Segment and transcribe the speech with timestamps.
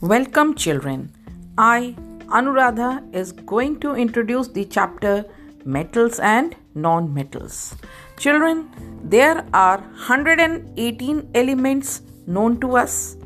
[0.00, 1.12] Welcome, children.
[1.58, 1.96] I,
[2.28, 5.24] Anuradha, is going to introduce the chapter
[5.64, 7.74] Metals and Non Metals.
[8.16, 8.70] Children,
[9.02, 13.16] there are 118 elements known to us,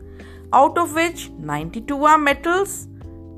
[0.54, 2.88] out of which 92 are metals,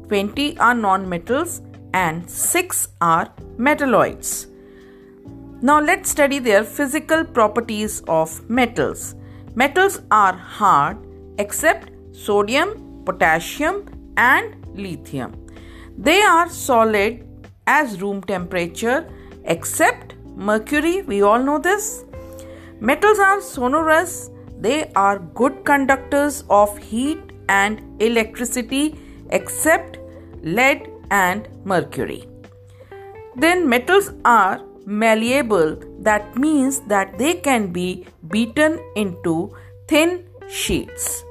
[0.06, 1.60] 20 are non metals,
[1.92, 4.46] and 6 are metalloids.
[5.60, 9.16] Now, let's study their physical properties of metals.
[9.56, 10.98] Metals are hard
[11.38, 13.84] except sodium potassium,
[14.16, 15.32] and lithium.
[15.96, 17.26] They are solid
[17.66, 19.08] as room temperature
[19.44, 22.04] except mercury, we all know this.
[22.80, 28.98] Metals are sonorous, they are good conductors of heat and electricity
[29.30, 29.98] except
[30.42, 32.26] lead and mercury.
[33.36, 39.54] Then metals are malleable, that means that they can be beaten into
[39.88, 41.24] thin sheets.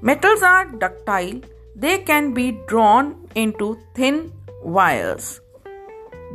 [0.00, 1.40] Metals are ductile,
[1.74, 4.32] they can be drawn into thin
[4.62, 5.40] wires.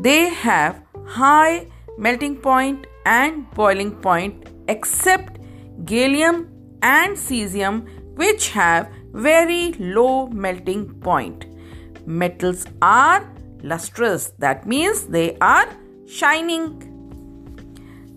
[0.02, 5.40] They have high melting point and boiling point except
[5.86, 6.50] gallium
[6.82, 11.46] and cesium which have very low melting point.
[12.06, 15.70] Metals are lustrous that means they are
[16.06, 16.66] shining.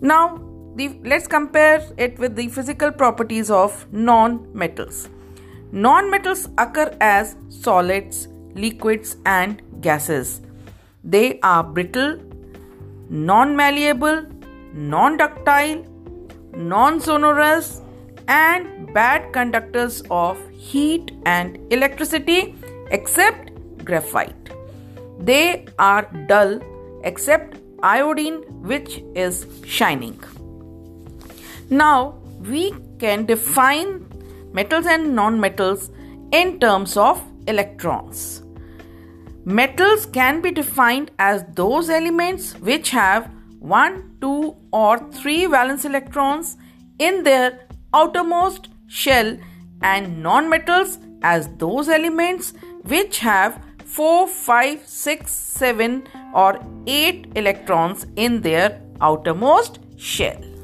[0.01, 0.41] Now
[0.75, 5.09] the, let's compare it with the physical properties of non-metals.
[5.71, 10.41] Non-metals occur as solids, liquids and gases.
[11.03, 12.19] They are brittle,
[13.09, 14.25] non-malleable,
[14.73, 15.85] non-ductile,
[16.55, 17.81] non-sonorous
[18.27, 22.55] and bad conductors of heat and electricity
[22.91, 23.51] except
[23.85, 24.49] graphite.
[25.19, 26.59] They are dull
[27.03, 30.19] except iodine which is shining.
[31.69, 34.06] Now we can define
[34.53, 35.89] metals and non-metals
[36.31, 38.43] in terms of electrons.
[39.45, 46.57] Metals can be defined as those elements which have 1, 2 or 3 valence electrons
[46.99, 49.37] in their outermost shell
[49.81, 52.53] and non-metals as those elements
[52.83, 60.56] which have 4, 5, 6, 7 or 8 electrons in their outermost shell.